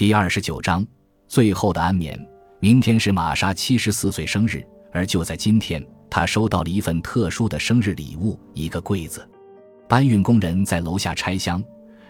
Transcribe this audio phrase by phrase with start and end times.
[0.00, 0.82] 第二十九章，
[1.28, 2.18] 最后的安眠。
[2.58, 9.28] 明天是玛莎七十四岁生日，而就在今天，她收到了一份特殊的生日礼物——一个柜子。
[9.86, 11.62] 搬运工人在楼下拆箱，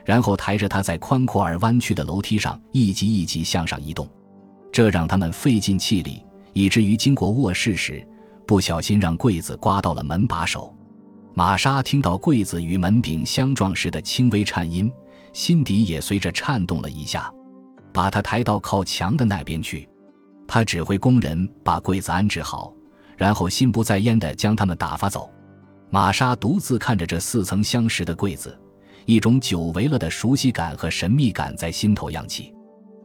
[0.04, 4.08] 然后抬着它在宽阔而弯曲的楼梯上一级一级向上移动，
[4.70, 8.06] 这让他们费尽气力，以至于经过卧室时，
[8.46, 10.72] 不小心让柜子刮到了门把手。
[11.34, 14.88] 玛莎听到柜子与门柄相撞时的轻微颤音，
[15.32, 17.28] 心底也随着颤动了一下。
[17.92, 19.88] 把它抬到靠墙的那边去，
[20.46, 22.72] 他指挥工人把柜子安置好，
[23.16, 25.30] 然后心不在焉地将他们打发走。
[25.90, 28.56] 玛莎独自看着这似曾相识的柜子，
[29.06, 32.54] 一种久违了的熟悉感和神秘感在心头扬起。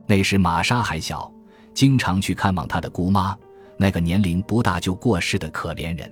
[0.08, 1.32] 那时玛莎还小，
[1.74, 3.36] 经常去看望她的姑妈，
[3.78, 6.12] 那个年龄不大就过世的可怜人。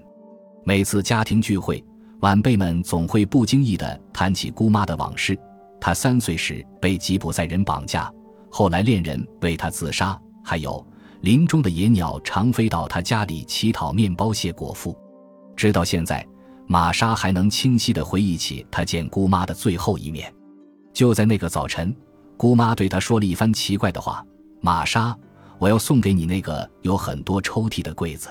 [0.63, 1.84] 每次家庭聚会，
[2.21, 5.38] 晚辈们总会不经意地谈起姑妈的往事。
[5.80, 8.12] 她三岁时被吉普赛人绑架，
[8.55, 10.85] 后来恋人为他自杀，还有
[11.21, 14.95] 林中的野鸟常飞到他家里乞讨面包屑果腹。
[15.55, 16.23] 直到现在。
[16.65, 20.34] 玛莎还能清晰地回忆起她见姑妈的最后一面。
[20.93, 21.93] 就在那个早晨，
[22.37, 24.26] 姑妈对她说了一番奇怪的话
[24.62, 25.15] ：“玛莎，
[25.60, 28.29] 我要送给你那个有很多抽屉的柜子。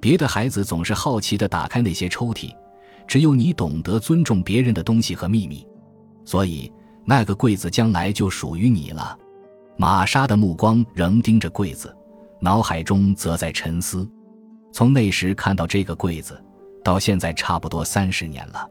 [0.00, 2.54] 别的孩子总是好奇地打开那些抽屉，
[3.04, 5.66] 只有你懂得尊重别人的东西和秘密，
[6.24, 6.72] 所以
[7.04, 9.18] 那个柜子将来就属于你了。”
[9.76, 11.94] 玛莎的目光仍盯着柜子，
[12.40, 14.08] 脑海中则在沉思：
[14.72, 16.42] 从那时看到这个柜子。
[16.82, 18.64] 到现在差不多三十年了，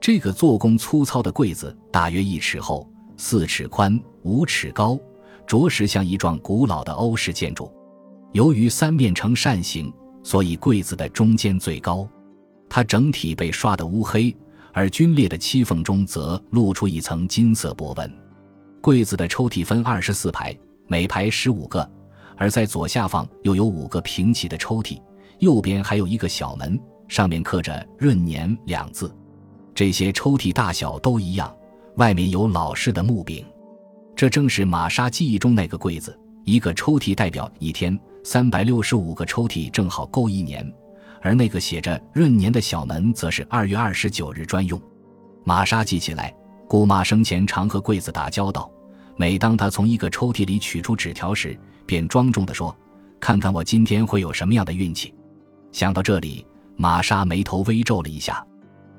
[0.00, 4.96] 这个做工粗糙的柜子大约一尺厚、四尺宽、五尺高，
[5.44, 7.68] 着实像一幢古老的欧式建筑。
[8.30, 12.08] 由于三面呈扇形，所以柜子的中间最高。
[12.68, 14.32] 它整体被刷得乌黑，
[14.72, 18.27] 而皲裂的漆缝中则露出一层金色波纹。
[18.80, 21.88] 柜子的抽屉分二十四排，每排十五个，
[22.36, 25.00] 而在左下方又有五个平齐的抽屉，
[25.40, 26.78] 右边还有一个小门。
[27.08, 29.10] 上面刻着“闰年”两字，
[29.74, 31.50] 这些抽屉大小都一样，
[31.96, 33.42] 外面有老式的木柄。
[34.14, 36.14] 这正是玛莎记忆中那个柜子，
[36.44, 40.70] 一个抽屉代表一天，三百六十五个抽屉正好够一年，
[41.22, 44.78] 而那个写着“闰年”的小门则是二月二十九日专用。
[45.44, 46.34] 玛莎记起来，
[46.68, 48.70] 姑妈生前常和柜子打交道，
[49.16, 52.76] 每当她从一个抽屉里取出纸条时，便庄重地说
[53.18, 55.12] ：“看看我今天会有什么样的运气。”
[55.72, 56.46] 想到这里。
[56.80, 58.46] 玛莎眉头微皱了一下，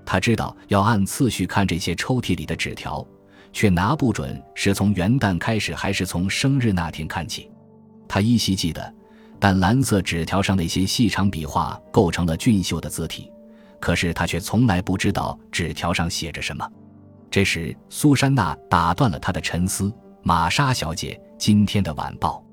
[0.05, 3.07] 她知道要按次序看这些抽屉里的纸条，
[3.53, 7.49] 却拿不准是从元旦开始还是从生日那天看起。
[8.05, 8.93] 她依稀记得，
[9.39, 13.31] 淡蓝色纸条上那些细长笔画构成了俊秀的字体，
[13.79, 16.69] 可是她却从来不知道纸条上写着什么。
[17.31, 22.43] 这时，苏珊娜打断了他的沉思：“玛莎小姐，今天的晚报。”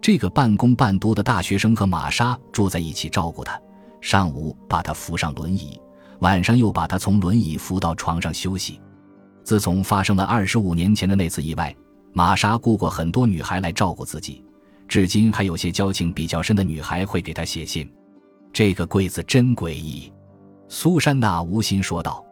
[0.00, 3.60] 这个半工半读的大学生和玛莎住在一起，照顾她。
[4.00, 5.80] 上午把他扶上轮椅，
[6.20, 8.80] 晚上又把他从轮椅扶到床上休息。
[9.42, 11.74] 自从发生了二十五年前的那次意外，
[12.12, 14.44] 玛莎雇过很多女孩来照顾自己，
[14.86, 17.90] 至今还有些交情比较深的女孩会给她写信。
[18.52, 20.12] 这个柜子真诡异，
[20.68, 22.24] 苏珊娜无心说道。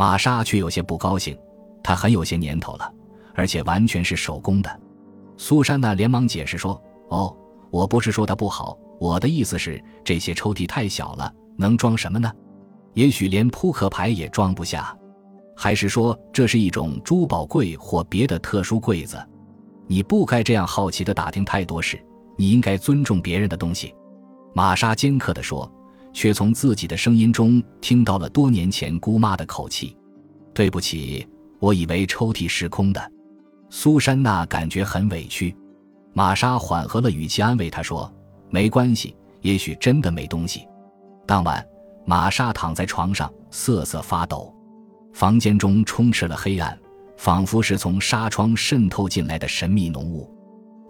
[0.00, 1.38] 玛莎却有些不高兴，
[1.82, 2.90] 它很有些年头了，
[3.34, 4.80] 而且完全是手工的。
[5.36, 7.36] 苏珊娜连忙解释说：“哦，
[7.70, 12.32] 我不是说它不好。”我的意思是，这些抽屉太小了，能装什么呢？
[12.94, 14.96] 也许连扑克牌也装不下，
[15.54, 19.22] 还是说这是一种珠宝柜或别的特殊柜子？
[19.86, 22.02] 你不该这样好奇的打听太多事，
[22.38, 23.94] 你应该尊重别人的东西。”
[24.56, 25.70] 玛莎尖刻地说，
[26.12, 29.96] 却从自己的声音中听到了多年前姑妈的口气。
[30.54, 31.26] “对不起，
[31.58, 33.12] 我以为抽屉是空的。”
[33.70, 35.56] 苏珊娜感觉很委屈。
[36.12, 38.12] 玛莎缓和了语气安慰她说。
[38.52, 40.66] 没关系，也许真的没东西。
[41.24, 41.64] 当晚，
[42.04, 44.52] 玛莎躺在床上瑟瑟发抖，
[45.12, 46.76] 房间中充斥了黑暗，
[47.16, 50.28] 仿佛是从纱窗渗透进来的神秘浓雾。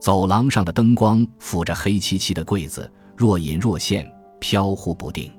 [0.01, 5.31] 走廊上的灯光抚着黑漆漆的柜子，若隐若现，飘忽不定。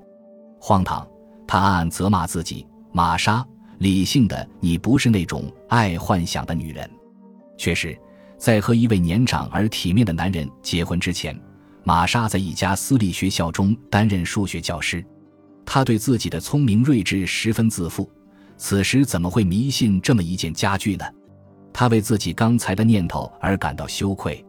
[0.60, 1.06] 荒唐！
[1.48, 2.66] 他暗暗责骂自己。
[2.94, 3.46] 玛莎，
[3.80, 6.90] 理性的你不是那种爱幻想的女人。
[7.58, 7.98] 却是
[8.38, 11.38] 在和一位年长而体面的男人结婚之前。
[11.84, 15.04] 玛莎在一家私立学校中担任数学教师，
[15.66, 18.10] 她对自己的聪明睿智十分自负。
[18.56, 21.06] 此时怎么会迷信这么一件家具呢？
[21.74, 24.46] 她为自己刚才的念头而感到羞愧。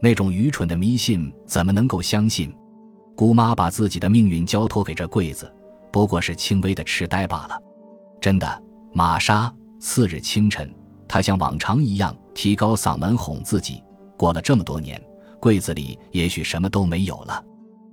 [0.00, 2.52] 那种愚蠢的迷信怎么能够相信？
[3.14, 5.52] 姑妈把自己的命运交托给这柜子，
[5.92, 7.58] 不过是轻微的痴呆罢了。
[8.20, 8.62] 真的，
[8.92, 9.52] 玛莎。
[9.80, 10.74] 次日清晨，
[11.06, 13.84] 她像往常一样提高嗓门哄自己
[14.16, 14.98] ：“过了这么多年，
[15.38, 17.44] 柜子里也许什么都没有了。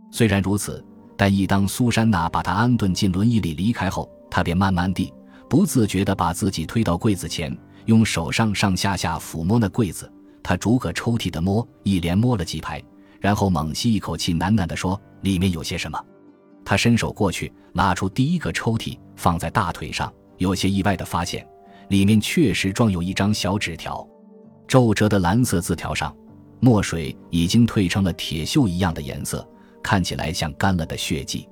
[0.10, 0.82] 虽然如此，
[1.18, 5.14] 但一当苏珊娜把他安顿进轮椅里离开后，他便慢慢地、
[5.50, 7.56] 不自觉地把自己推到柜子前，
[7.88, 10.10] 用手上上下下抚摸那柜子。
[10.42, 12.82] 他逐个抽屉的摸，一连摸了几排，
[13.22, 15.98] 然后猛吸一口气，喃喃地说：“里面有些什么？”
[16.66, 21.48] 他伸手过去，拉出第一个抽屉，放在大腿上，有些意外地发现，
[21.90, 24.06] 里面确实装有一张小纸条。
[24.68, 26.16] 皱褶的蓝色字条上，
[26.60, 29.48] 墨水已经褪成了铁锈一样的颜色，
[29.84, 31.48] 看起来像干了的血迹。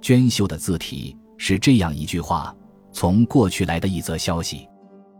[0.00, 2.54] 娟秀的字体是这样一句话
[2.92, 4.68] ：“从过去来的一则消息，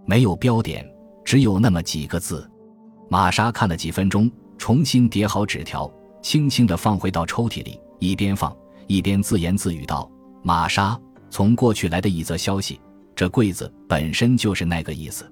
[0.06, 0.86] 没有标点，
[1.24, 2.48] 只有那么几个字。”
[3.10, 5.90] 玛莎看了几分钟，重新叠好纸条，
[6.22, 8.54] 轻轻地放回到抽屉里，一边放
[8.86, 10.10] 一边自言自语道
[10.42, 10.98] ：“玛莎，
[11.30, 12.80] 从过去来的一则消息，
[13.14, 15.30] 这柜子本身就是那个意思。”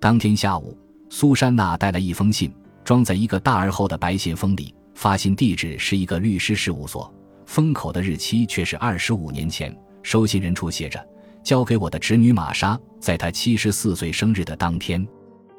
[0.00, 0.76] 当天下午，
[1.08, 2.52] 苏珊娜带来一封信，
[2.84, 7.12] 装在一个大而厚的白信封里，发信地址是一个律师事务所，
[7.46, 9.74] 封口的日期却是二十五年前。
[10.02, 11.02] 收信人处写着
[11.42, 15.06] ：“交给我的侄女玛莎，在她七十四岁生日的当天。”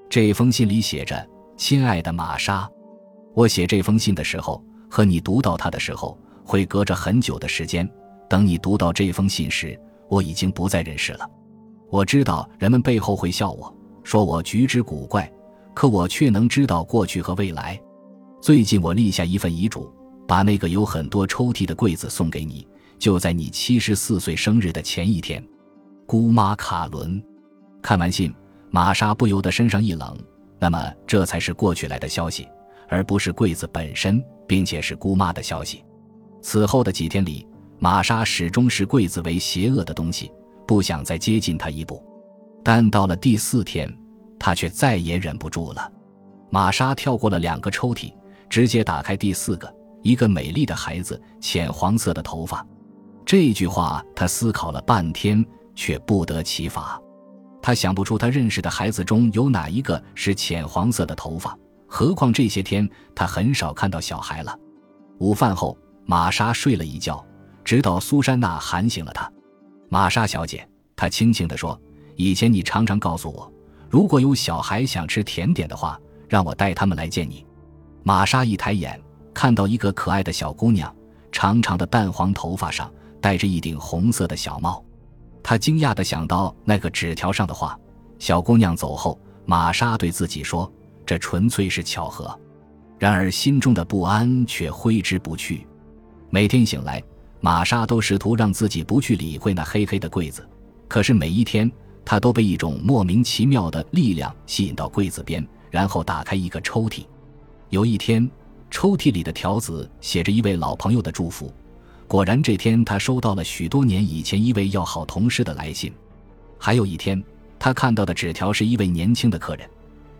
[0.09, 1.29] 这封信里写着。
[1.57, 2.69] 亲爱的玛莎，
[3.35, 7.87] 我写这封信的时候和你读到它的时候，会隔着很久的时间。
[8.29, 9.79] 等你读到这封信时，
[10.09, 11.29] 我已经不在人世了。
[11.91, 13.71] 我知道人们背后会笑我，
[14.03, 15.29] 说我举止古怪，
[15.73, 17.79] 可我却能知道过去和未来。
[18.41, 19.93] 最近我立下一份遗嘱，
[20.25, 22.65] 把那个有很多抽屉的柜子送给你，
[22.97, 25.45] 就在你七十四岁生日的前一天。
[26.07, 27.21] 姑妈卡伦，
[27.81, 28.33] 看完信，
[28.71, 30.17] 玛莎不由得身上一冷。
[30.57, 32.47] 那么，这才是过去来的消息，
[32.87, 35.83] 而不是柜子本身，并且是姑妈的消息。
[36.41, 37.47] 此后的几天里，
[37.79, 40.31] 玛莎始终视柜子为邪恶的东西，
[40.67, 42.03] 不想再接近它一步。
[42.63, 43.91] 但到了第四天，
[44.39, 45.91] 她却再也忍不住了。
[46.49, 48.13] 玛莎跳过了两个抽屉，
[48.49, 52.65] 直接打开第四个，一个美丽的孩子，浅黄色的头发。
[53.25, 55.43] 这句话，她思考了半天，
[55.73, 57.01] 却不得其法。
[57.61, 61.57] 他想不出他认识的孩子中有哪一个是浅黄色的头发，
[61.97, 64.53] 何况这些天他很少看到小孩了。
[65.19, 67.25] 午饭后，玛莎睡了一觉，
[67.63, 69.31] 直到苏珊娜喊醒了她。
[69.87, 71.79] 玛莎小姐，她轻轻地说
[72.17, 73.49] ：“以前你常常告诉我，
[73.89, 75.97] 如果有小孩想吃甜点的话，
[76.27, 77.45] 让我带他们来见你。”
[78.03, 79.01] 玛莎一抬眼，
[79.33, 80.93] 看到一个可爱的小姑娘，
[81.31, 84.83] 长长的淡黄头发上戴着一顶红色的小帽。
[85.41, 87.79] 她惊讶地想到那个纸条上的话。
[88.19, 90.69] 小姑娘走后，玛莎对自己说
[91.05, 92.37] ：“这纯粹是巧合。”
[92.97, 95.67] 然而心中的不安却挥之不去。
[96.29, 97.03] 每天醒来，
[97.41, 100.47] 玛莎都试图让自己不去理会那黑黑的柜子。
[100.87, 101.69] 可是每一天，
[102.05, 107.05] 她都被一种莫名其妙的力量吸引到柜子边，然后打开一个抽屉。
[107.69, 108.29] 有一天，
[108.71, 111.53] 抽屉里的条子写着一位老朋友的祝福。
[112.07, 115.91] 果然，这天他收到了许多年以前一位要好同事的来信。
[116.57, 117.21] 还有一天，
[117.59, 119.69] 他看到的纸条是一位年轻的客人。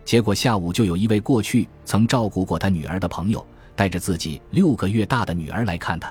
[0.06, 3.44] 结果下午就有一位过去曾照顾过他女儿的朋友，
[3.74, 6.10] 带着自己六个月大的女儿来看他。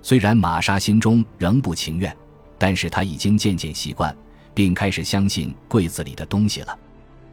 [0.00, 2.16] 虽然玛莎心中仍不情愿，
[2.56, 4.16] 但是她已经渐渐习惯，
[4.54, 6.78] 并开始相信柜子里的东西了。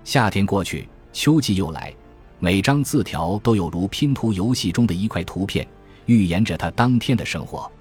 [0.04, 1.94] 夏天过去，秋季又来，
[2.38, 5.66] 每张字条都有如拼图游戏中的一块图片。
[6.06, 7.72] 预言着他当天的生活，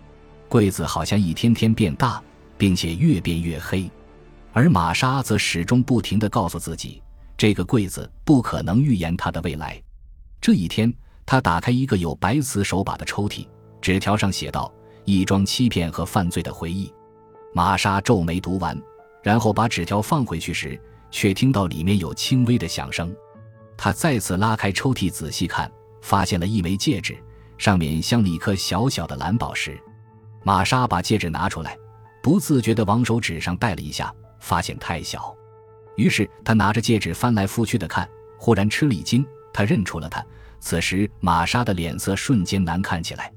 [0.49, 2.23] 柜子好像一天天变大，
[2.57, 3.91] 并且越变越黑，
[4.53, 7.03] 而玛莎则始终不停地告诉自己，
[7.43, 9.83] 这个柜子不可能预言他的未来。
[10.41, 10.95] 这一天，
[11.27, 13.49] 他打开一个有白瓷手把的抽屉，
[13.81, 14.73] 纸条上写道
[15.05, 16.95] ：“一桩欺骗和犯罪的回忆。”
[17.53, 18.81] 玛莎皱眉读完，
[19.25, 20.81] 然后把纸条放回去时，
[21.11, 23.13] 却听到里面有轻微的响声。
[23.77, 25.69] 他再次拉开抽屉仔细看，
[26.01, 27.19] 发现了一枚戒指。
[27.59, 29.77] 上面镶了一颗小小的蓝宝石，
[30.45, 31.77] 玛莎把戒指拿出来，
[32.23, 35.35] 不自觉地往手指上戴了一下，发现太小，
[35.97, 38.09] 于是他拿着戒指翻来覆去的看，
[38.39, 40.25] 忽然吃了一惊，他认出了他。
[40.61, 43.33] 此时玛莎的脸色瞬间难看起来，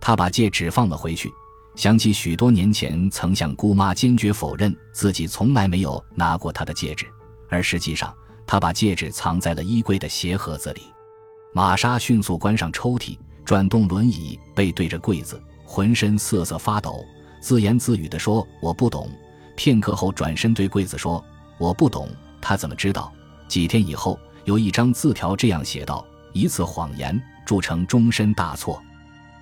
[0.00, 1.32] 她把戒指放了回去，
[1.74, 7.06] 想起许多年前曾向姑妈坚决否认自己从来没有拿过她的戒指，
[7.48, 8.14] 而实际上
[8.46, 10.82] 他把戒指藏在了衣柜的鞋盒子里。
[11.54, 13.16] 玛莎迅速关上抽屉。
[13.44, 17.02] 转动轮椅，背对着柜子，浑身瑟瑟发抖，
[17.40, 19.10] 自言自语地说：“我不懂。”
[19.56, 21.24] 片刻后，转身对柜子说
[21.58, 22.08] ：“我不懂。”
[22.40, 23.12] 他怎么知道？
[23.48, 28.82] 几天以后，有一张字条这样写道：“一次谎言铸成终身大错。”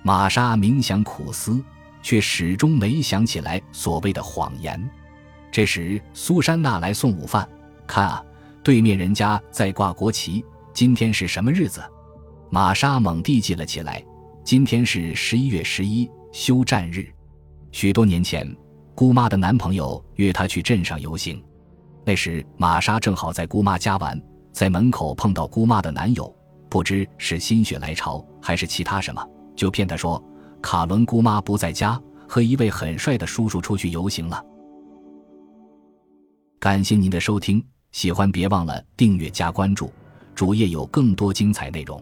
[0.03, 1.61] 玛莎冥想苦思，
[2.01, 4.89] 却始终没想起来所谓的谎言。
[5.51, 7.47] 这时，苏珊娜来送午饭。
[7.85, 8.23] 看啊，
[8.63, 10.43] 对面人家在挂国旗。
[10.73, 11.83] 今天是什么日子？
[12.49, 14.03] 玛莎猛地记了起来，
[14.43, 17.11] 今天是十一月十一，休战日。
[17.71, 18.55] 许多年前，
[18.95, 21.43] 姑妈的男朋友约她去镇上游行，
[22.07, 24.17] 那时玛莎正好在姑妈家玩，
[24.53, 26.33] 在门口碰到姑妈的男友，
[26.69, 29.21] 不知是心血来潮还是其他什么，
[29.57, 30.23] 就骗她说
[30.61, 34.41] 卡伦姑妈不在家，和一位很帅的叔叔出去游行了。
[36.61, 37.61] 感谢您的收听，
[37.91, 39.91] 喜欢别忘了订阅加关注，
[40.33, 42.01] 主页有更多精彩内容。